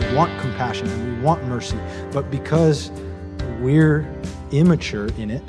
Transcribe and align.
We 0.00 0.16
want 0.16 0.40
compassion 0.40 0.88
and 0.88 1.16
we 1.16 1.22
want 1.22 1.44
mercy, 1.44 1.78
but 2.10 2.30
because 2.30 2.90
we're 3.60 4.10
immature 4.50 5.08
in 5.18 5.30
it, 5.30 5.42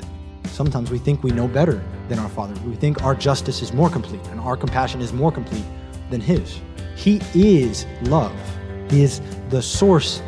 sometimes 0.44 0.90
we 0.90 0.98
think 0.98 1.22
we 1.22 1.30
know 1.30 1.48
better 1.48 1.82
than 2.08 2.18
our 2.18 2.28
Father. 2.28 2.54
We 2.62 2.76
think 2.76 3.02
our 3.02 3.14
justice 3.14 3.62
is 3.62 3.72
more 3.72 3.88
complete 3.90 4.24
and 4.28 4.38
our 4.40 4.56
compassion 4.56 5.00
is 5.00 5.12
more 5.12 5.32
complete 5.32 5.64
than 6.10 6.20
His. 6.20 6.60
He 6.94 7.20
is 7.34 7.86
love, 8.02 8.32
He 8.90 9.02
is 9.02 9.20
the 9.48 9.62
source 9.62 10.22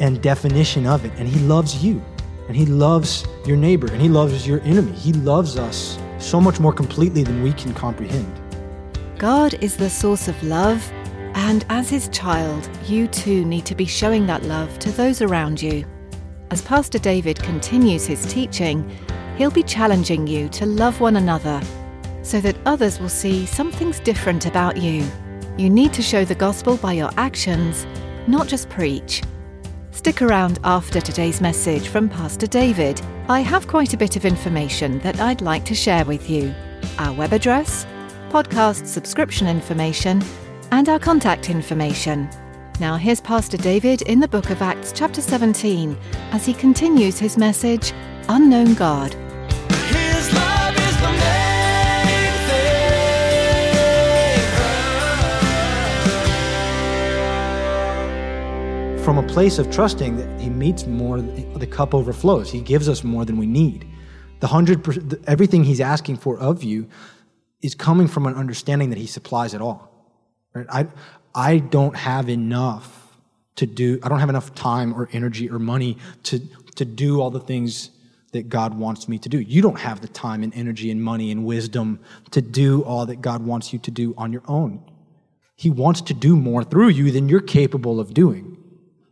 and 0.00 0.22
definition 0.22 0.86
of 0.86 1.04
it, 1.04 1.12
and 1.16 1.28
He 1.28 1.40
loves 1.40 1.84
you, 1.84 2.02
and 2.46 2.56
He 2.56 2.64
loves 2.64 3.26
your 3.44 3.56
neighbor, 3.56 3.90
and 3.92 4.00
He 4.00 4.08
loves 4.08 4.46
your 4.46 4.60
enemy. 4.60 4.92
He 4.92 5.12
loves 5.12 5.58
us 5.58 5.98
so 6.18 6.40
much 6.40 6.60
more 6.60 6.72
completely 6.72 7.24
than 7.24 7.42
we 7.42 7.52
can 7.52 7.74
comprehend. 7.74 8.40
God 9.18 9.54
is 9.54 9.76
the 9.76 9.90
source 9.90 10.28
of 10.28 10.40
love, 10.44 10.92
and 11.38 11.64
as 11.70 11.88
His 11.88 12.08
child, 12.08 12.68
you 12.84 13.06
too 13.06 13.44
need 13.44 13.64
to 13.66 13.74
be 13.74 13.86
showing 13.86 14.26
that 14.26 14.42
love 14.42 14.78
to 14.80 14.90
those 14.90 15.22
around 15.22 15.62
you. 15.62 15.86
As 16.50 16.62
Pastor 16.62 16.98
David 16.98 17.38
continues 17.42 18.06
his 18.06 18.24
teaching, 18.26 18.90
he'll 19.36 19.50
be 19.50 19.62
challenging 19.62 20.26
you 20.26 20.48
to 20.48 20.64
love 20.64 20.98
one 20.98 21.16
another 21.16 21.60
so 22.22 22.40
that 22.40 22.56
others 22.64 22.98
will 22.98 23.10
see 23.10 23.44
something's 23.44 24.00
different 24.00 24.46
about 24.46 24.78
you. 24.78 25.06
You 25.58 25.68
need 25.68 25.92
to 25.92 26.02
show 26.02 26.24
the 26.24 26.34
gospel 26.34 26.78
by 26.78 26.94
your 26.94 27.10
actions, 27.18 27.86
not 28.26 28.48
just 28.48 28.70
preach. 28.70 29.22
Stick 29.90 30.22
around 30.22 30.58
after 30.64 31.00
today's 31.00 31.42
message 31.42 31.88
from 31.88 32.08
Pastor 32.08 32.46
David. 32.46 33.00
I 33.28 33.40
have 33.40 33.68
quite 33.68 33.92
a 33.92 33.98
bit 33.98 34.16
of 34.16 34.24
information 34.24 35.00
that 35.00 35.20
I'd 35.20 35.42
like 35.42 35.66
to 35.66 35.74
share 35.74 36.04
with 36.04 36.30
you 36.30 36.54
our 36.98 37.12
web 37.12 37.34
address, 37.34 37.86
podcast 38.30 38.86
subscription 38.86 39.46
information, 39.46 40.22
and 40.70 40.88
our 40.88 40.98
contact 40.98 41.50
information. 41.50 42.28
Now, 42.80 42.96
here's 42.96 43.20
Pastor 43.20 43.56
David 43.56 44.02
in 44.02 44.20
the 44.20 44.28
book 44.28 44.50
of 44.50 44.62
Acts, 44.62 44.92
chapter 44.92 45.20
17, 45.20 45.96
as 46.30 46.46
he 46.46 46.54
continues 46.54 47.18
his 47.18 47.36
message 47.36 47.92
Unknown 48.28 48.74
God. 48.74 49.14
His 49.14 50.32
love 50.32 50.76
is 50.76 50.96
the 51.00 51.10
main 51.10 52.32
thing. 52.46 52.78
from 59.02 59.18
a 59.18 59.26
place 59.26 59.58
of 59.58 59.70
trusting 59.70 60.16
that 60.18 60.40
he 60.40 60.50
meets 60.50 60.86
more 60.86 61.20
the 61.20 61.66
cup 61.66 61.94
overflows 61.94 62.50
he 62.50 62.60
gives 62.60 62.88
us 62.90 63.02
more 63.02 63.24
than 63.24 63.38
we 63.38 63.46
need 63.46 63.86
the 64.40 64.46
hundred 64.46 64.84
percent 64.84 65.14
everything 65.26 65.64
he's 65.64 65.80
asking 65.80 66.14
for 66.14 66.38
of 66.38 66.62
you 66.62 66.86
is 67.62 67.74
coming 67.74 68.06
from 68.06 68.26
an 68.26 68.34
understanding 68.34 68.90
that 68.90 68.98
he 68.98 69.06
supplies 69.06 69.54
it 69.54 69.62
all 69.62 69.97
right? 70.58 70.66
I 70.70 70.86
i 71.34 71.58
don't 71.58 71.96
have 71.96 72.28
enough 72.28 73.16
to 73.56 73.66
do 73.66 73.98
i 74.02 74.08
don't 74.08 74.20
have 74.20 74.28
enough 74.28 74.54
time 74.54 74.94
or 74.94 75.08
energy 75.12 75.50
or 75.50 75.58
money 75.58 75.98
to 76.24 76.40
to 76.76 76.84
do 76.84 77.20
all 77.20 77.30
the 77.30 77.40
things 77.40 77.90
that 78.32 78.48
god 78.48 78.78
wants 78.78 79.08
me 79.08 79.18
to 79.18 79.28
do. 79.28 79.40
You 79.40 79.62
don't 79.62 79.78
have 79.78 80.00
the 80.00 80.08
time 80.08 80.42
and 80.42 80.54
energy 80.54 80.90
and 80.90 81.02
money 81.02 81.30
and 81.30 81.44
wisdom 81.44 82.00
to 82.30 82.40
do 82.40 82.82
all 82.82 83.06
that 83.06 83.20
god 83.20 83.44
wants 83.44 83.72
you 83.72 83.78
to 83.80 83.90
do 83.90 84.14
on 84.16 84.32
your 84.32 84.42
own. 84.46 84.82
He 85.56 85.70
wants 85.70 86.00
to 86.02 86.14
do 86.14 86.36
more 86.36 86.62
through 86.62 86.88
you 86.88 87.10
than 87.10 87.28
you're 87.28 87.40
capable 87.40 87.98
of 87.98 88.14
doing. 88.14 88.56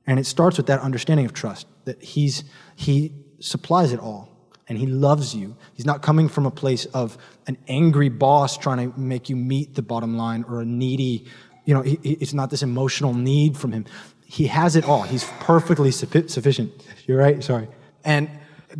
And 0.06 0.20
it 0.20 0.26
starts 0.26 0.56
with 0.56 0.66
that 0.66 0.80
understanding 0.80 1.26
of 1.26 1.32
trust 1.32 1.66
that 1.84 2.02
he's 2.02 2.44
he 2.76 3.12
supplies 3.40 3.92
it 3.92 4.00
all 4.00 4.28
and 4.69 4.78
he 4.78 4.87
loves 4.87 5.34
you. 5.34 5.56
He's 5.75 5.87
not 5.87 6.03
coming 6.03 6.28
from 6.28 6.47
a 6.47 6.50
place 6.50 6.87
of 6.87 7.16
an 7.47 7.56
angry 7.69 8.09
boss 8.09 8.59
trying 8.59 8.93
to 8.93 8.99
make 8.99 9.28
you 9.28 9.37
meet 9.37 9.75
the 9.75 9.82
bottom 9.82 10.16
line 10.16 10.44
or 10.49 10.60
a 10.60 10.65
needy, 10.65 11.27
you 11.65 11.75
know, 11.75 11.82
it's 11.84 12.32
not 12.32 12.50
this 12.50 12.62
emotional 12.62 13.15
need 13.15 13.56
from 13.56 13.72
him. 13.72 13.87
He 14.25 14.49
has 14.49 14.75
it 14.75 14.84
all. 14.84 15.03
He's 15.03 15.25
perfectly 15.41 15.91
suffi- 15.91 16.28
sufficient. 16.28 16.72
You're 17.06 17.19
right, 17.19 17.43
sorry. 17.43 17.69
And 18.05 18.28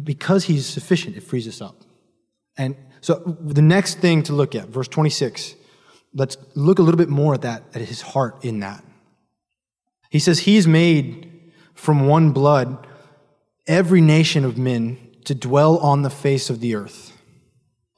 because 0.03 0.45
he's 0.45 0.67
sufficient, 0.67 1.17
it 1.17 1.23
frees 1.23 1.47
us 1.47 1.61
up. 1.61 1.83
And 2.57 2.77
so 3.01 3.37
the 3.41 3.63
next 3.63 3.99
thing 3.99 4.23
to 4.25 4.33
look 4.33 4.55
at, 4.55 4.69
verse 4.69 4.89
26, 4.89 5.55
let's 6.15 6.37
look 6.55 6.79
a 6.79 6.83
little 6.83 6.99
bit 6.99 7.09
more 7.09 7.35
at 7.35 7.43
that, 7.43 7.63
at 7.75 7.83
his 7.83 8.03
heart 8.03 8.45
in 8.45 8.61
that. 8.61 8.83
He 10.11 10.19
says, 10.19 10.41
He's 10.41 10.67
made 10.67 11.53
from 11.75 12.07
one 12.09 12.33
blood 12.33 12.87
every 13.67 14.01
nation 14.01 14.45
of 14.45 14.57
men 14.57 15.06
to 15.27 15.35
dwell 15.35 15.79
on 15.79 16.03
the 16.03 16.11
face 16.11 16.51
of 16.51 16.61
the 16.61 16.75
earth. 16.75 17.13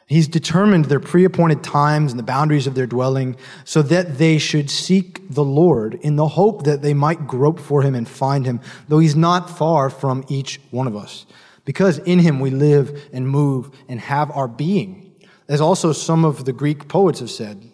He's 0.09 0.27
determined 0.27 0.87
their 0.87 1.00
pre 1.00 1.25
appointed 1.25 1.62
times 1.62 2.12
and 2.12 2.19
the 2.19 2.25
boundaries 2.25 2.66
of 2.66 2.75
their 2.75 2.87
dwelling 2.87 3.37
so 3.65 3.83
that 3.83 4.16
they 4.16 4.39
should 4.39 4.71
seek 4.71 5.21
the 5.28 5.44
Lord 5.44 5.94
in 5.94 6.16
the 6.16 6.28
hope 6.28 6.65
that 6.65 6.81
they 6.81 6.94
might 6.94 7.27
grope 7.27 7.61
for 7.61 7.83
him 7.83 7.94
and 7.94 8.09
find 8.09 8.47
him, 8.47 8.61
though 8.89 9.00
he's 9.00 9.15
not 9.15 9.50
far 9.50 9.91
from 9.91 10.25
each 10.28 10.61
one 10.71 10.87
of 10.87 10.97
us. 10.97 11.27
Because 11.66 11.99
in 11.99 12.21
him 12.21 12.41
we 12.41 12.49
live 12.49 13.09
and 13.12 13.28
move 13.28 13.71
and 13.87 14.00
have 14.00 14.31
our 14.31 14.49
being. 14.49 15.15
As 15.47 15.60
also 15.60 15.93
some 15.93 16.25
of 16.25 16.47
the 16.47 16.55
Greek 16.55 16.89
poets 16.89 17.21
have 17.21 17.31
said, 17.31 17.71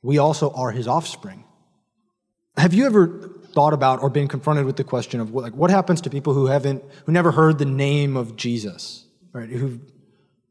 we 0.00 0.16
also 0.16 0.50
are 0.52 0.70
his 0.70 0.88
offspring. 0.88 1.44
Have 2.56 2.72
you 2.72 2.86
ever 2.86 3.35
thought 3.56 3.72
about 3.72 4.02
or 4.02 4.10
been 4.10 4.28
confronted 4.28 4.66
with 4.66 4.76
the 4.76 4.84
question 4.84 5.18
of 5.18 5.32
what, 5.32 5.42
like 5.42 5.54
what 5.54 5.70
happens 5.70 6.02
to 6.02 6.10
people 6.10 6.34
who 6.34 6.46
haven't 6.46 6.84
who 7.06 7.10
never 7.10 7.32
heard 7.32 7.58
the 7.58 7.64
name 7.64 8.14
of 8.14 8.36
Jesus, 8.36 9.06
right? 9.32 9.48
Who, 9.48 9.80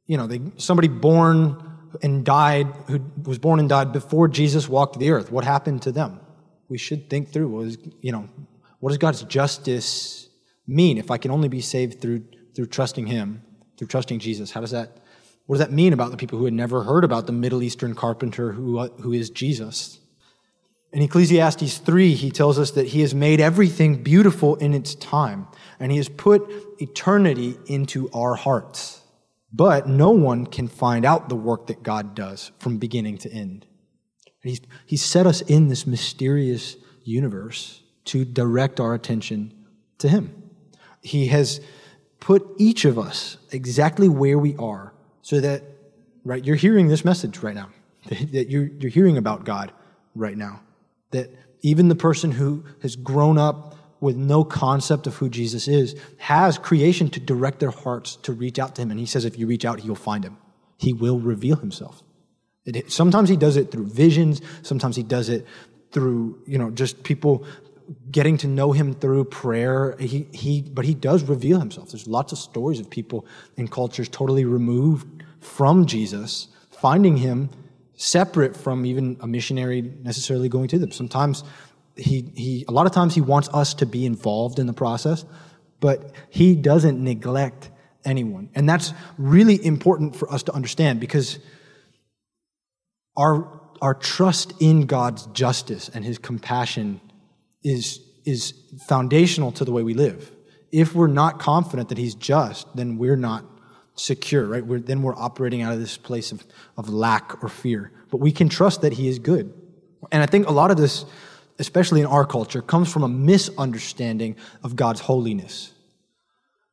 you 0.07 0.17
know, 0.17 0.25
they 0.25 0.41
somebody 0.57 0.87
born 0.87 1.55
and 2.01 2.25
died 2.25 2.65
who 2.87 2.99
was 3.23 3.37
born 3.37 3.59
and 3.59 3.69
died 3.69 3.93
before 3.93 4.27
Jesus 4.27 4.67
walked 4.67 4.97
the 4.97 5.11
earth. 5.11 5.31
What 5.31 5.45
happened 5.45 5.83
to 5.83 5.91
them? 5.91 6.19
We 6.67 6.79
should 6.79 7.07
think 7.07 7.31
through 7.31 7.49
was 7.49 7.77
you 8.01 8.11
know, 8.11 8.27
what 8.79 8.89
does 8.89 8.97
God's 8.97 9.21
justice 9.23 10.27
mean 10.67 10.97
if 10.97 11.11
I 11.11 11.19
can 11.19 11.29
only 11.29 11.47
be 11.47 11.61
saved 11.61 12.01
through 12.01 12.23
through 12.55 12.65
trusting 12.65 13.05
Him, 13.05 13.43
through 13.77 13.87
trusting 13.87 14.17
Jesus? 14.17 14.49
How 14.49 14.61
does 14.61 14.71
that 14.71 14.97
what 15.45 15.57
does 15.57 15.67
that 15.67 15.71
mean 15.71 15.93
about 15.93 16.09
the 16.09 16.17
people 16.17 16.39
who 16.39 16.45
had 16.45 16.55
never 16.55 16.83
heard 16.83 17.03
about 17.03 17.27
the 17.27 17.33
Middle 17.33 17.61
Eastern 17.61 17.93
carpenter 17.93 18.51
who, 18.51 18.83
who 18.87 19.13
is 19.13 19.29
Jesus? 19.29 19.99
In 20.95 21.01
Ecclesiastes 21.01 21.79
3, 21.79 22.13
he 22.13 22.31
tells 22.31 22.57
us 22.57 22.71
that 22.71 22.87
he 22.87 23.01
has 23.01 23.13
made 23.13 23.41
everything 23.41 24.01
beautiful 24.01 24.55
in 24.55 24.73
its 24.73 24.95
time, 24.95 25.45
and 25.77 25.91
he 25.91 25.97
has 25.97 26.07
put 26.07 26.49
eternity 26.79 27.57
into 27.65 28.09
our 28.13 28.35
hearts. 28.35 29.01
But 29.51 29.89
no 29.89 30.11
one 30.11 30.47
can 30.47 30.69
find 30.69 31.03
out 31.03 31.27
the 31.27 31.35
work 31.35 31.67
that 31.67 31.83
God 31.83 32.15
does 32.15 32.53
from 32.59 32.77
beginning 32.77 33.17
to 33.19 33.29
end. 33.29 33.65
He's, 34.41 34.61
he's 34.85 35.03
set 35.03 35.27
us 35.27 35.41
in 35.41 35.67
this 35.67 35.85
mysterious 35.85 36.77
universe 37.03 37.83
to 38.05 38.23
direct 38.23 38.79
our 38.79 38.93
attention 38.93 39.53
to 39.97 40.07
him. 40.07 40.49
He 41.01 41.27
has 41.27 41.59
put 42.21 42.47
each 42.57 42.85
of 42.85 42.97
us 42.97 43.35
exactly 43.51 44.07
where 44.07 44.39
we 44.39 44.55
are 44.55 44.93
so 45.23 45.41
that, 45.41 45.61
right, 46.23 46.45
you're 46.45 46.55
hearing 46.55 46.87
this 46.87 47.03
message 47.03 47.39
right 47.39 47.55
now, 47.55 47.67
that 48.31 48.49
you're, 48.49 48.67
you're 48.79 48.89
hearing 48.89 49.17
about 49.17 49.43
God 49.43 49.73
right 50.15 50.37
now 50.37 50.61
that 51.11 51.29
even 51.61 51.87
the 51.87 51.95
person 51.95 52.31
who 52.31 52.63
has 52.81 52.95
grown 52.95 53.37
up 53.37 53.75
with 53.99 54.15
no 54.15 54.43
concept 54.43 55.07
of 55.07 55.15
who 55.15 55.29
Jesus 55.29 55.67
is 55.67 55.95
has 56.17 56.57
creation 56.57 57.09
to 57.09 57.19
direct 57.19 57.59
their 57.59 57.71
hearts 57.71 58.17
to 58.17 58.33
reach 58.33 58.59
out 58.59 58.75
to 58.75 58.81
him. 58.81 58.91
And 58.91 58.99
he 58.99 59.05
says, 59.05 59.25
if 59.25 59.39
you 59.39 59.47
reach 59.47 59.65
out, 59.65 59.79
he 59.79 59.87
will 59.87 59.95
find 59.95 60.23
him. 60.23 60.37
He 60.77 60.93
will 60.93 61.19
reveal 61.19 61.55
himself. 61.55 62.03
It, 62.65 62.91
sometimes 62.91 63.29
he 63.29 63.37
does 63.37 63.57
it 63.57 63.71
through 63.71 63.87
visions. 63.87 64.41
Sometimes 64.61 64.95
he 64.95 65.03
does 65.03 65.29
it 65.29 65.45
through, 65.91 66.39
you 66.45 66.57
know, 66.57 66.71
just 66.71 67.03
people 67.03 67.45
getting 68.11 68.37
to 68.37 68.47
know 68.47 68.71
him 68.71 68.93
through 68.93 69.25
prayer. 69.25 69.95
He, 69.99 70.27
he, 70.33 70.61
but 70.61 70.85
he 70.85 70.93
does 70.93 71.23
reveal 71.23 71.59
himself. 71.59 71.91
There's 71.91 72.07
lots 72.07 72.31
of 72.31 72.37
stories 72.37 72.79
of 72.79 72.89
people 72.89 73.25
in 73.55 73.67
cultures 73.67 74.09
totally 74.09 74.45
removed 74.45 75.23
from 75.39 75.85
Jesus, 75.85 76.47
finding 76.71 77.17
him 77.17 77.49
separate 77.95 78.55
from 78.55 78.85
even 78.85 79.17
a 79.21 79.27
missionary 79.27 79.81
necessarily 79.81 80.49
going 80.49 80.67
to 80.69 80.79
them. 80.79 80.91
Sometimes 80.91 81.43
he, 81.95 82.31
he, 82.35 82.65
a 82.67 82.71
lot 82.71 82.85
of 82.85 82.91
times 82.91 83.15
he 83.15 83.21
wants 83.21 83.49
us 83.49 83.73
to 83.75 83.85
be 83.85 84.05
involved 84.05 84.59
in 84.59 84.67
the 84.67 84.73
process, 84.73 85.25
but 85.79 86.11
he 86.29 86.55
doesn't 86.55 87.01
neglect 87.01 87.69
anyone. 88.03 88.49
And 88.53 88.67
that's 88.67 88.93
really 89.17 89.63
important 89.65 90.15
for 90.15 90.31
us 90.31 90.43
to 90.43 90.53
understand 90.53 90.99
because 90.99 91.39
our, 93.17 93.61
our 93.81 93.93
trust 93.93 94.53
in 94.59 94.85
God's 94.85 95.25
justice 95.27 95.89
and 95.93 96.03
his 96.03 96.17
compassion 96.17 96.99
is, 97.63 97.99
is 98.25 98.53
foundational 98.87 99.51
to 99.53 99.65
the 99.65 99.71
way 99.71 99.83
we 99.83 99.93
live. 99.93 100.31
If 100.71 100.93
we're 100.93 101.07
not 101.07 101.39
confident 101.39 101.89
that 101.89 101.97
he's 101.97 102.15
just, 102.15 102.75
then 102.75 102.97
we're 102.97 103.15
not 103.15 103.45
secure, 103.95 104.45
right? 104.45 104.65
We're, 104.65 104.79
then 104.79 105.01
we're 105.01 105.15
operating 105.15 105.61
out 105.61 105.73
of 105.73 105.79
this 105.79 105.97
place 105.97 106.31
of, 106.31 106.45
of 106.77 106.89
lack 106.89 107.43
or 107.43 107.49
fear. 107.49 107.91
But 108.11 108.17
we 108.17 108.31
can 108.31 108.49
trust 108.49 108.81
that 108.81 108.93
he 108.93 109.07
is 109.07 109.19
good. 109.19 109.53
And 110.11 110.21
I 110.21 110.25
think 110.25 110.47
a 110.47 110.51
lot 110.51 110.71
of 110.71 110.77
this, 110.77 111.05
especially 111.59 112.01
in 112.01 112.05
our 112.05 112.25
culture, 112.25 112.61
comes 112.61 112.91
from 112.91 113.03
a 113.03 113.07
misunderstanding 113.07 114.35
of 114.63 114.75
God's 114.75 115.01
holiness. 115.01 115.71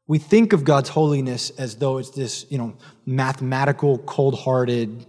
We 0.06 0.18
think 0.18 0.52
of 0.52 0.64
God's 0.64 0.90
holiness 0.90 1.50
as 1.50 1.76
though 1.76 1.98
it's 1.98 2.10
this, 2.10 2.44
you 2.50 2.58
know, 2.58 2.74
mathematical, 3.06 3.98
cold-hearted, 3.98 5.06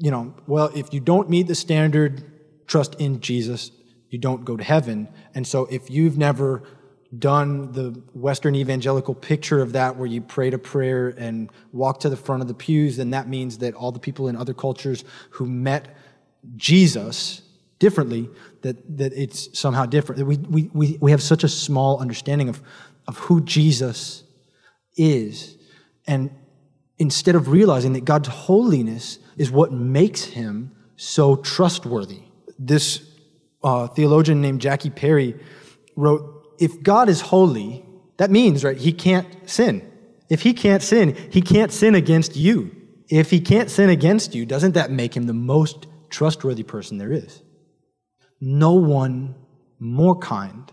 you 0.00 0.10
know, 0.10 0.34
well, 0.46 0.70
if 0.74 0.92
you 0.92 1.00
don't 1.00 1.30
meet 1.30 1.46
the 1.46 1.54
standard, 1.54 2.24
trust 2.66 2.96
in 2.96 3.20
Jesus, 3.20 3.70
you 4.10 4.18
don't 4.18 4.44
go 4.44 4.56
to 4.56 4.64
heaven. 4.64 5.08
And 5.34 5.46
so 5.46 5.66
if 5.66 5.90
you've 5.90 6.18
never 6.18 6.64
done 7.18 7.72
the 7.72 7.90
Western 8.14 8.54
evangelical 8.54 9.14
picture 9.14 9.60
of 9.60 9.72
that 9.72 9.96
where 9.96 10.06
you 10.06 10.20
pray 10.20 10.50
a 10.50 10.58
prayer 10.58 11.08
and 11.18 11.50
walk 11.72 12.00
to 12.00 12.08
the 12.08 12.16
front 12.16 12.40
of 12.40 12.48
the 12.48 12.54
pews, 12.54 12.96
then 12.96 13.10
that 13.10 13.28
means 13.28 13.58
that 13.58 13.74
all 13.74 13.92
the 13.92 13.98
people 13.98 14.28
in 14.28 14.36
other 14.36 14.54
cultures 14.54 15.04
who 15.30 15.46
met 15.46 15.94
Jesus 16.56 17.42
differently, 17.78 18.30
that, 18.62 18.96
that 18.96 19.12
it's 19.12 19.58
somehow 19.58 19.84
different. 19.84 20.26
We, 20.26 20.36
we, 20.38 20.70
we, 20.72 20.98
we 21.00 21.10
have 21.10 21.22
such 21.22 21.44
a 21.44 21.48
small 21.48 21.98
understanding 21.98 22.48
of, 22.48 22.62
of 23.06 23.18
who 23.18 23.42
Jesus 23.42 24.22
is. 24.96 25.56
And 26.06 26.30
instead 26.98 27.34
of 27.34 27.48
realizing 27.48 27.92
that 27.92 28.04
God's 28.04 28.28
holiness 28.28 29.18
is 29.36 29.50
what 29.50 29.72
makes 29.72 30.24
him 30.24 30.70
so 30.96 31.36
trustworthy. 31.36 32.22
This 32.58 33.02
uh, 33.62 33.88
theologian 33.88 34.40
named 34.40 34.60
Jackie 34.60 34.90
Perry 34.90 35.38
wrote, 35.96 36.31
If 36.62 36.80
God 36.80 37.08
is 37.08 37.20
holy, 37.20 37.84
that 38.18 38.30
means, 38.30 38.62
right, 38.62 38.76
he 38.76 38.92
can't 38.92 39.26
sin. 39.50 39.82
If 40.30 40.42
he 40.42 40.52
can't 40.52 40.80
sin, 40.80 41.16
he 41.32 41.42
can't 41.42 41.72
sin 41.72 41.96
against 41.96 42.36
you. 42.36 42.70
If 43.08 43.30
he 43.30 43.40
can't 43.40 43.68
sin 43.68 43.90
against 43.90 44.32
you, 44.32 44.46
doesn't 44.46 44.74
that 44.74 44.92
make 44.92 45.16
him 45.16 45.26
the 45.26 45.34
most 45.34 45.88
trustworthy 46.08 46.62
person 46.62 46.98
there 46.98 47.10
is? 47.12 47.42
No 48.40 48.74
one 48.74 49.34
more 49.80 50.16
kind, 50.16 50.70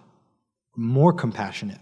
more 0.76 1.12
compassionate. 1.12 1.82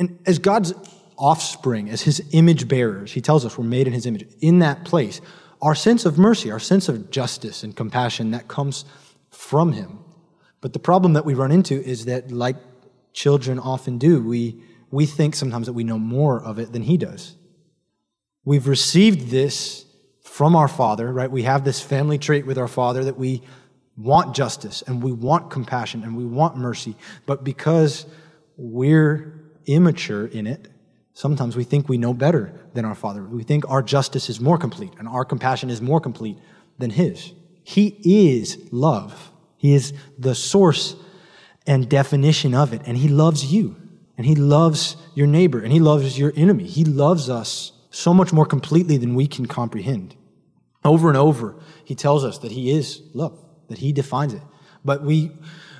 And 0.00 0.18
as 0.26 0.40
God's 0.40 0.74
offspring, 1.16 1.90
as 1.90 2.02
his 2.02 2.20
image 2.32 2.66
bearers, 2.66 3.12
he 3.12 3.20
tells 3.20 3.44
us 3.44 3.56
we're 3.56 3.62
made 3.62 3.86
in 3.86 3.92
his 3.92 4.04
image. 4.04 4.26
In 4.40 4.58
that 4.58 4.84
place, 4.84 5.20
our 5.60 5.76
sense 5.76 6.04
of 6.04 6.18
mercy, 6.18 6.50
our 6.50 6.58
sense 6.58 6.88
of 6.88 7.12
justice 7.12 7.62
and 7.62 7.76
compassion 7.76 8.32
that 8.32 8.48
comes 8.48 8.84
from 9.30 9.74
him. 9.74 10.00
But 10.60 10.72
the 10.72 10.80
problem 10.80 11.12
that 11.12 11.24
we 11.24 11.34
run 11.34 11.52
into 11.52 11.80
is 11.80 12.06
that, 12.06 12.32
like 12.32 12.56
children 13.12 13.58
often 13.58 13.98
do, 13.98 14.22
we, 14.22 14.62
we 14.90 15.06
think 15.06 15.34
sometimes 15.34 15.66
that 15.66 15.72
we 15.72 15.84
know 15.84 15.98
more 15.98 16.42
of 16.42 16.58
it 16.58 16.72
than 16.72 16.82
he 16.82 16.96
does. 16.96 17.36
We've 18.44 18.66
received 18.66 19.30
this 19.30 19.84
from 20.22 20.56
our 20.56 20.68
father, 20.68 21.12
right? 21.12 21.30
We 21.30 21.42
have 21.42 21.64
this 21.64 21.80
family 21.80 22.18
trait 22.18 22.46
with 22.46 22.58
our 22.58 22.68
father 22.68 23.04
that 23.04 23.18
we 23.18 23.42
want 23.96 24.34
justice 24.34 24.82
and 24.86 25.02
we 25.02 25.12
want 25.12 25.50
compassion 25.50 26.02
and 26.02 26.16
we 26.16 26.24
want 26.24 26.56
mercy. 26.56 26.96
But 27.26 27.44
because 27.44 28.06
we're 28.56 29.40
immature 29.66 30.26
in 30.26 30.46
it, 30.46 30.68
sometimes 31.12 31.56
we 31.56 31.64
think 31.64 31.88
we 31.88 31.98
know 31.98 32.14
better 32.14 32.52
than 32.74 32.84
our 32.84 32.94
father. 32.94 33.22
We 33.22 33.42
think 33.42 33.68
our 33.68 33.82
justice 33.82 34.30
is 34.30 34.40
more 34.40 34.58
complete 34.58 34.92
and 34.98 35.06
our 35.06 35.24
compassion 35.24 35.70
is 35.70 35.80
more 35.80 36.00
complete 36.00 36.38
than 36.78 36.90
his. 36.90 37.32
He 37.62 37.98
is 38.34 38.58
love. 38.72 39.30
He 39.56 39.74
is 39.74 39.92
the 40.18 40.34
source 40.34 40.96
and 41.66 41.88
definition 41.88 42.54
of 42.54 42.72
it. 42.72 42.82
And 42.86 42.96
he 42.96 43.08
loves 43.08 43.52
you. 43.52 43.76
And 44.16 44.26
he 44.26 44.34
loves 44.34 44.96
your 45.14 45.26
neighbor. 45.26 45.60
And 45.60 45.72
he 45.72 45.80
loves 45.80 46.18
your 46.18 46.32
enemy. 46.36 46.64
He 46.64 46.84
loves 46.84 47.28
us 47.30 47.72
so 47.90 48.12
much 48.12 48.32
more 48.32 48.46
completely 48.46 48.96
than 48.96 49.14
we 49.14 49.26
can 49.26 49.46
comprehend. 49.46 50.16
Over 50.84 51.08
and 51.08 51.16
over, 51.16 51.56
he 51.84 51.94
tells 51.94 52.24
us 52.24 52.38
that 52.38 52.50
he 52.52 52.70
is 52.70 53.02
love, 53.14 53.38
that 53.68 53.78
he 53.78 53.92
defines 53.92 54.34
it. 54.34 54.42
But 54.84 55.04
we, 55.04 55.30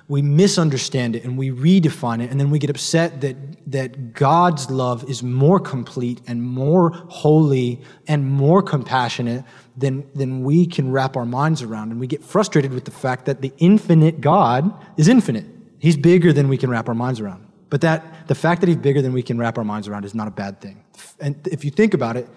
we 0.07 0.23
misunderstand 0.23 1.17
it 1.17 1.25
and 1.25 1.37
we 1.37 1.51
redefine 1.51 2.23
it, 2.23 2.31
and 2.31 2.39
then 2.39 2.51
we 2.51 2.59
get 2.59 2.71
upset 2.71 3.21
that, 3.23 3.37
that 3.71 4.13
God's 4.13 4.71
love 4.71 5.09
is 5.11 5.23
more 5.23 5.59
complete 5.59 6.21
and 6.29 6.43
more 6.43 6.91
holy 6.91 7.81
and 8.07 8.31
more 8.31 8.63
compassionate 8.63 9.45
than, 9.77 10.07
than 10.15 10.45
we 10.45 10.67
can 10.67 10.93
wrap 10.93 11.17
our 11.17 11.25
minds 11.25 11.63
around. 11.63 11.91
And 11.91 11.99
we 11.99 12.07
get 12.07 12.23
frustrated 12.23 12.73
with 12.73 12.85
the 12.85 12.91
fact 12.91 13.25
that 13.25 13.41
the 13.41 13.53
infinite 13.59 14.21
God 14.21 14.73
is 14.97 15.09
infinite. 15.09 15.47
He's 15.83 15.97
bigger 15.97 16.33
than 16.33 16.47
we 16.47 16.59
can 16.59 16.71
wrap 16.71 16.89
our 16.89 16.95
minds 16.95 17.19
around. 17.19 17.45
But 17.69 17.81
that, 17.81 18.29
the 18.29 18.37
fact 18.37 18.61
that 18.61 18.69
he's 18.69 18.77
bigger 18.77 19.03
than 19.03 19.13
we 19.13 19.21
can 19.21 19.37
wrap 19.37 19.59
our 19.59 19.65
minds 19.65 19.89
around 19.89 20.05
is 20.05 20.15
not 20.15 20.29
a 20.29 20.31
bad 20.31 20.61
thing. 20.61 20.85
And 21.19 21.45
if 21.49 21.65
you 21.65 21.73
think 21.73 21.93
about 21.93 22.17
it, 22.17 22.29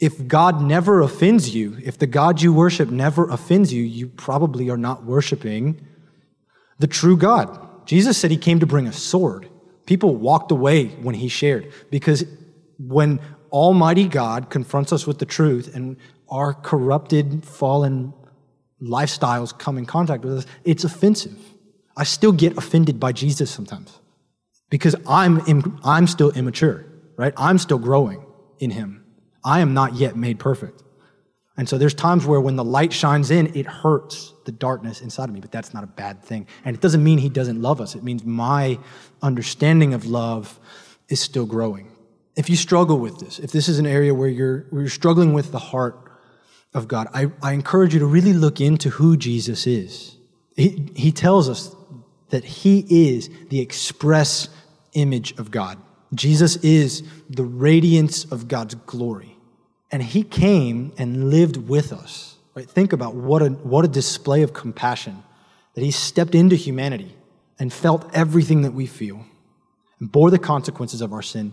if 0.00 0.26
God 0.26 0.62
never 0.62 1.02
offends 1.02 1.54
you, 1.54 1.76
if 1.84 1.98
the 1.98 2.06
God 2.06 2.40
you 2.40 2.50
worship 2.50 2.88
never 2.88 3.28
offends 3.28 3.74
you, 3.74 3.82
you 3.82 4.08
probably 4.08 4.70
are 4.70 4.78
not 4.78 5.04
worshiping 5.04 5.86
the 6.78 6.86
true 6.86 7.18
God. 7.18 7.60
Jesus 7.84 8.16
said 8.16 8.30
he 8.30 8.38
came 8.38 8.58
to 8.60 8.66
bring 8.66 8.86
a 8.86 8.92
sword. 8.94 9.50
People 9.84 10.16
walked 10.16 10.50
away 10.50 10.86
when 10.86 11.14
he 11.14 11.28
shared 11.28 11.70
because 11.90 12.24
when 12.78 13.20
Almighty 13.52 14.08
God 14.08 14.48
confronts 14.48 14.94
us 14.94 15.06
with 15.06 15.18
the 15.18 15.26
truth 15.26 15.74
and 15.74 15.98
our 16.30 16.54
corrupted, 16.54 17.44
fallen 17.44 18.14
lifestyles 18.80 19.58
come 19.58 19.76
in 19.76 19.84
contact 19.84 20.24
with 20.24 20.38
us, 20.38 20.46
it's 20.64 20.84
offensive. 20.84 21.36
I 21.98 22.04
still 22.04 22.32
get 22.32 22.56
offended 22.56 23.00
by 23.00 23.10
Jesus 23.10 23.50
sometimes 23.50 23.98
because 24.70 24.94
I'm, 25.06 25.40
Im- 25.48 25.80
I'm 25.84 26.06
still 26.06 26.30
immature, 26.30 26.86
right? 27.16 27.34
I'm 27.36 27.58
still 27.58 27.78
growing 27.78 28.24
in 28.60 28.70
him. 28.70 29.04
I 29.44 29.60
am 29.60 29.74
not 29.74 29.96
yet 29.96 30.16
made 30.16 30.38
perfect. 30.38 30.84
And 31.56 31.68
so 31.68 31.76
there's 31.76 31.94
times 31.94 32.24
where 32.24 32.40
when 32.40 32.54
the 32.54 32.62
light 32.62 32.92
shines 32.92 33.32
in, 33.32 33.56
it 33.56 33.66
hurts 33.66 34.32
the 34.44 34.52
darkness 34.52 35.00
inside 35.00 35.28
of 35.28 35.34
me, 35.34 35.40
but 35.40 35.50
that's 35.50 35.74
not 35.74 35.82
a 35.82 35.88
bad 35.88 36.22
thing. 36.22 36.46
And 36.64 36.76
it 36.76 36.80
doesn't 36.80 37.02
mean 37.02 37.18
he 37.18 37.28
doesn't 37.28 37.60
love 37.60 37.80
us. 37.80 37.96
It 37.96 38.04
means 38.04 38.24
my 38.24 38.78
understanding 39.20 39.92
of 39.92 40.06
love 40.06 40.60
is 41.08 41.18
still 41.20 41.46
growing. 41.46 41.90
If 42.36 42.48
you 42.48 42.54
struggle 42.54 43.00
with 43.00 43.18
this, 43.18 43.40
if 43.40 43.50
this 43.50 43.68
is 43.68 43.80
an 43.80 43.86
area 43.86 44.14
where 44.14 44.28
you're, 44.28 44.66
where 44.70 44.82
you're 44.82 44.88
struggling 44.88 45.32
with 45.32 45.50
the 45.50 45.58
heart 45.58 45.98
of 46.72 46.86
God, 46.86 47.08
I, 47.12 47.32
I 47.42 47.54
encourage 47.54 47.92
you 47.92 47.98
to 47.98 48.06
really 48.06 48.34
look 48.34 48.60
into 48.60 48.90
who 48.90 49.16
Jesus 49.16 49.66
is. 49.66 50.16
He, 50.54 50.92
he 50.94 51.10
tells 51.10 51.48
us 51.48 51.74
that 52.30 52.44
he 52.44 53.10
is 53.10 53.30
the 53.48 53.60
express 53.60 54.48
image 54.92 55.32
of 55.38 55.50
God. 55.50 55.78
Jesus 56.14 56.56
is 56.56 57.02
the 57.28 57.44
radiance 57.44 58.24
of 58.24 58.48
God's 58.48 58.74
glory. 58.74 59.36
And 59.90 60.02
he 60.02 60.22
came 60.22 60.92
and 60.98 61.30
lived 61.30 61.56
with 61.56 61.92
us. 61.92 62.36
Right? 62.54 62.68
Think 62.68 62.92
about 62.92 63.14
what 63.14 63.42
a, 63.42 63.48
what 63.50 63.84
a 63.84 63.88
display 63.88 64.42
of 64.42 64.52
compassion 64.52 65.22
that 65.74 65.82
he 65.82 65.90
stepped 65.90 66.34
into 66.34 66.56
humanity 66.56 67.14
and 67.58 67.72
felt 67.72 68.08
everything 68.14 68.62
that 68.62 68.72
we 68.72 68.86
feel 68.86 69.24
and 70.00 70.10
bore 70.10 70.30
the 70.30 70.38
consequences 70.38 71.00
of 71.00 71.12
our 71.12 71.22
sin 71.22 71.52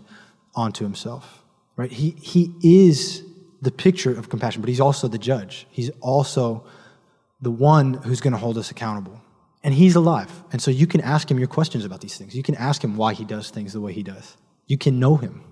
onto 0.54 0.84
himself. 0.84 1.42
Right? 1.76 1.92
He, 1.92 2.10
he 2.10 2.52
is 2.62 3.22
the 3.62 3.70
picture 3.70 4.16
of 4.16 4.28
compassion, 4.28 4.62
but 4.62 4.68
he's 4.68 4.80
also 4.80 5.08
the 5.08 5.18
judge. 5.18 5.66
He's 5.70 5.90
also 6.00 6.64
the 7.40 7.50
one 7.50 7.94
who's 7.94 8.20
going 8.20 8.32
to 8.32 8.38
hold 8.38 8.58
us 8.58 8.70
accountable. 8.70 9.20
And 9.66 9.74
he's 9.74 9.96
alive. 9.96 10.30
And 10.52 10.62
so 10.62 10.70
you 10.70 10.86
can 10.86 11.00
ask 11.00 11.28
him 11.28 11.40
your 11.40 11.48
questions 11.48 11.84
about 11.84 12.00
these 12.00 12.16
things. 12.16 12.36
You 12.36 12.44
can 12.44 12.54
ask 12.54 12.84
him 12.84 12.96
why 12.96 13.14
he 13.14 13.24
does 13.24 13.50
things 13.50 13.72
the 13.72 13.80
way 13.80 13.92
he 13.92 14.04
does. 14.04 14.36
You 14.68 14.78
can 14.78 15.00
know 15.00 15.16
him. 15.16 15.42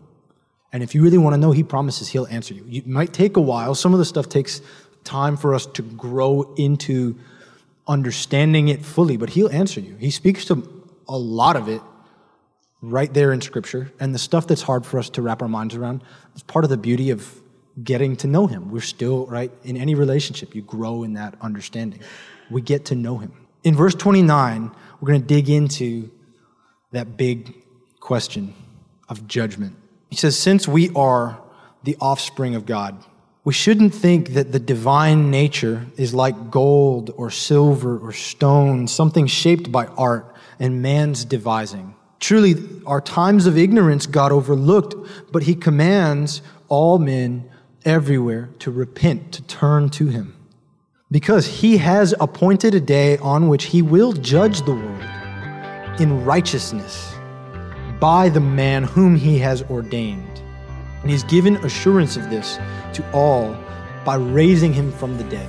And 0.73 0.85
if 0.85 0.95
you 0.95 1.03
really 1.03 1.19
want 1.19 1.35
to 1.35 1.39
know, 1.39 1.51
he 1.51 1.65
promises 1.65 2.09
he'll 2.09 2.29
answer 2.29 2.55
you. 2.55 2.65
It 2.71 2.87
might 2.87 3.13
take 3.13 3.37
a 3.37 3.41
while. 3.41 3.75
Some 3.75 3.93
of 3.93 3.99
the 3.99 4.05
stuff 4.05 4.29
takes 4.29 4.61
time 5.03 5.37
for 5.37 5.53
us 5.53 5.67
to 5.67 5.83
grow 5.83 6.55
into 6.57 7.19
understanding 7.89 8.69
it 8.69 8.85
fully, 8.85 9.17
but 9.17 9.31
he'll 9.31 9.51
answer 9.51 9.81
you. 9.81 9.97
He 9.97 10.13
speaks 10.13 10.45
to 10.45 10.85
a 11.09 11.19
lot 11.19 11.57
of 11.57 11.69
it 11.69 11.83
right 12.83 13.13
there 13.13 13.33
in 13.33 13.41
scripture. 13.41 13.91
And 13.99 14.15
the 14.15 14.21
stuff 14.21 14.47
that's 14.47 14.63
hard 14.63 14.87
for 14.87 15.01
us 15.01 15.11
to 15.11 15.23
wrap 15.23 15.43
our 15.43 15.49
minds 15.49 15.75
around 15.75 16.05
is 16.37 16.45
part 16.45 16.65
of 16.65 16.71
the 16.71 16.77
beauty 16.77 17.11
of 17.11 17.41
getting 17.83 18.15
to 18.19 18.29
know 18.29 18.47
him. 18.47 18.71
We're 18.71 18.81
still, 18.81 19.27
right, 19.27 19.51
in 19.65 19.77
any 19.77 19.97
relationship, 19.97 20.55
you 20.55 20.63
grow 20.63 21.03
in 21.03 21.15
that 21.15 21.35
understanding. 21.41 21.99
We 22.49 22.63
get 22.63 22.85
to 22.87 22.95
know 22.95 23.19
him. 23.19 23.44
In 23.65 23.75
verse 23.75 23.95
29, 23.95 24.71
we're 25.01 25.09
going 25.09 25.21
to 25.21 25.27
dig 25.27 25.51
into 25.51 26.11
that 26.93 27.17
big 27.17 27.55
question 27.99 28.55
of 29.09 29.27
judgment. 29.27 29.75
He 30.11 30.17
says, 30.17 30.39
Since 30.39 30.69
we 30.69 30.91
are 30.95 31.41
the 31.83 31.97
offspring 32.01 32.55
of 32.55 32.67
God, 32.67 33.03
We 33.45 33.53
shouldn't 33.53 33.95
think 33.95 34.31
that 34.31 34.53
the 34.53 34.59
divine 34.59 35.31
nature 35.31 35.87
is 35.99 36.15
like 36.15 36.51
gold 36.51 37.13
or 37.15 37.31
silver 37.31 37.99
or 37.99 38.11
stone, 38.13 38.89
something 38.89 39.27
shaped 39.27 39.71
by 39.71 39.87
art 39.87 40.35
and 40.59 40.81
man's 40.81 41.27
devising. 41.27 41.95
Truly, 42.21 42.55
our 42.87 43.03
times 43.03 43.45
of 43.47 43.59
ignorance 43.59 44.07
got 44.07 44.33
overlooked, 44.33 44.95
but 45.31 45.43
he 45.43 45.55
commands 45.55 46.41
all 46.69 46.99
men 46.99 47.51
everywhere 47.85 48.49
to 48.61 48.71
repent, 48.71 49.33
to 49.33 49.43
turn 49.43 49.91
to 49.91 50.07
him. 50.07 50.35
Because 51.15 51.47
he 51.47 51.77
has 51.77 52.13
appointed 52.19 52.75
a 52.75 52.81
day 52.81 53.19
on 53.19 53.47
which 53.47 53.67
he 53.67 53.83
will 53.83 54.15
judge 54.15 54.63
the 54.63 54.75
world 54.75 56.01
in 56.01 56.25
righteousness 56.25 57.15
by 58.01 58.29
the 58.29 58.41
man 58.41 58.83
whom 58.83 59.15
he 59.15 59.39
has 59.39 59.63
ordained. 59.71 60.43
And 61.03 61.11
he's 61.13 61.23
given 61.23 61.55
assurance 61.59 62.17
of 62.17 62.31
this 62.31 62.57
to 62.95 63.11
all 63.13 63.57
by 64.05 64.17
raising 64.17 64.73
him 64.73 64.91
from 64.91 65.17
the 65.17 65.23
dead. 65.23 65.49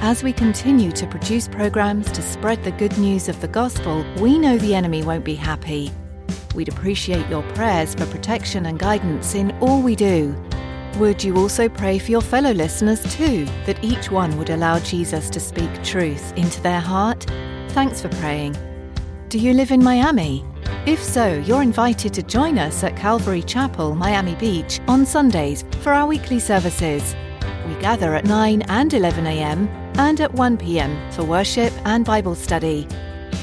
As 0.00 0.22
we 0.22 0.32
continue 0.32 0.92
to 0.92 1.08
produce 1.08 1.48
programs 1.48 2.10
to 2.12 2.22
spread 2.22 2.62
the 2.62 2.70
good 2.70 2.96
news 2.98 3.28
of 3.28 3.40
the 3.40 3.48
gospel, 3.48 4.06
we 4.20 4.38
know 4.38 4.56
the 4.56 4.74
enemy 4.76 5.02
won't 5.02 5.24
be 5.24 5.34
happy. 5.34 5.90
We'd 6.54 6.68
appreciate 6.68 7.28
your 7.28 7.42
prayers 7.54 7.96
for 7.96 8.06
protection 8.06 8.66
and 8.66 8.78
guidance 8.78 9.34
in 9.34 9.50
all 9.58 9.82
we 9.82 9.96
do. 9.96 10.36
Would 10.98 11.24
you 11.24 11.36
also 11.36 11.68
pray 11.68 11.98
for 11.98 12.12
your 12.12 12.20
fellow 12.20 12.52
listeners 12.52 13.02
too, 13.16 13.44
that 13.66 13.82
each 13.82 14.08
one 14.08 14.38
would 14.38 14.50
allow 14.50 14.78
Jesus 14.78 15.28
to 15.30 15.40
speak 15.40 15.82
truth 15.82 16.32
into 16.36 16.62
their 16.62 16.80
heart? 16.80 17.24
Thanks 17.70 18.00
for 18.00 18.08
praying. 18.20 18.56
Do 19.28 19.38
you 19.40 19.52
live 19.52 19.72
in 19.72 19.82
Miami? 19.82 20.44
If 20.86 21.02
so, 21.02 21.34
you're 21.44 21.62
invited 21.62 22.14
to 22.14 22.22
join 22.22 22.56
us 22.56 22.84
at 22.84 22.96
Calvary 22.96 23.42
Chapel, 23.42 23.96
Miami 23.96 24.36
Beach 24.36 24.78
on 24.86 25.04
Sundays 25.04 25.64
for 25.82 25.92
our 25.92 26.06
weekly 26.06 26.38
services. 26.38 27.16
We 27.66 27.74
gather 27.80 28.14
at 28.14 28.26
9 28.26 28.62
and 28.62 28.94
11 28.94 29.26
a.m. 29.26 29.87
and 29.98 30.20
at 30.20 30.32
1 30.32 30.56
p.m. 30.56 30.96
for 31.12 31.24
worship 31.24 31.72
and 31.84 32.04
Bible 32.04 32.34
study. 32.34 32.86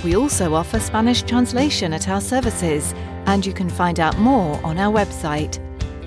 We 0.04 0.16
also 0.16 0.56
offer 0.56 0.80
Spanish 0.80 1.22
translation 1.22 1.94
at 1.94 2.08
our 2.10 2.22
services, 2.22 2.94
and 3.26 3.46
you 3.46 3.54
can 3.54 3.70
find 3.70 4.00
out 4.00 4.18
more 4.18 4.60
on 4.66 4.78
our 4.78 4.94
website. 4.94 5.60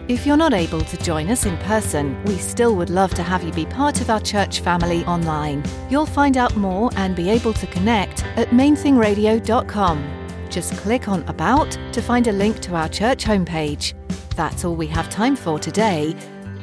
If 0.08 0.24
you're 0.24 0.38
not 0.38 0.54
able 0.54 0.80
to 0.80 0.96
join 0.98 1.28
us 1.28 1.44
in 1.44 1.58
person, 1.58 2.22
we 2.24 2.38
still 2.38 2.74
would 2.76 2.88
love 2.88 3.12
to 3.14 3.22
have 3.22 3.44
you 3.44 3.52
be 3.52 3.66
part 3.66 4.00
of 4.00 4.08
our 4.08 4.20
church 4.20 4.60
family 4.60 5.04
online. 5.04 5.62
You'll 5.90 6.06
find 6.06 6.38
out 6.38 6.56
more 6.56 6.90
and 6.96 7.14
be 7.14 7.28
able 7.28 7.52
to 7.52 7.66
connect 7.66 8.24
at 8.38 8.48
mainthingradio.com. 8.48 10.46
Just 10.48 10.74
click 10.78 11.08
on 11.08 11.22
About 11.24 11.78
to 11.92 12.00
find 12.00 12.26
a 12.26 12.32
link 12.32 12.60
to 12.60 12.74
our 12.74 12.88
church 12.88 13.24
homepage. 13.24 13.92
That's 14.34 14.64
all 14.64 14.76
we 14.76 14.86
have 14.86 15.10
time 15.10 15.36
for 15.36 15.58
today. 15.58 16.16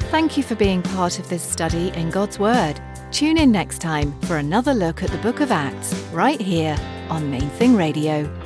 Thank 0.09 0.37
you 0.37 0.43
for 0.43 0.55
being 0.55 0.81
part 0.81 1.19
of 1.19 1.29
this 1.29 1.43
study 1.43 1.89
in 1.89 2.09
God's 2.09 2.39
Word. 2.39 2.81
Tune 3.15 3.37
in 3.37 3.49
next 3.49 3.79
time 3.79 4.11
for 4.23 4.35
another 4.35 4.73
look 4.73 5.01
at 5.01 5.09
the 5.09 5.17
book 5.19 5.39
of 5.39 5.49
Acts, 5.49 5.93
right 6.11 6.41
here 6.41 6.75
on 7.09 7.31
Main 7.31 7.49
Thing 7.51 7.77
Radio. 7.77 8.44